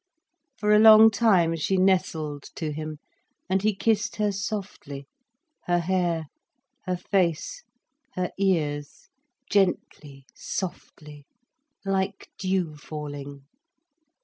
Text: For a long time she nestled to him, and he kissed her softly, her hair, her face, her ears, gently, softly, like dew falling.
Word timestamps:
For 0.57 0.73
a 0.73 0.79
long 0.79 1.11
time 1.11 1.55
she 1.55 1.77
nestled 1.77 2.45
to 2.55 2.71
him, 2.71 2.97
and 3.47 3.61
he 3.61 3.75
kissed 3.75 4.15
her 4.15 4.31
softly, 4.31 5.05
her 5.65 5.77
hair, 5.77 6.25
her 6.87 6.97
face, 6.97 7.61
her 8.15 8.31
ears, 8.39 9.09
gently, 9.51 10.25
softly, 10.33 11.27
like 11.85 12.31
dew 12.39 12.77
falling. 12.77 13.43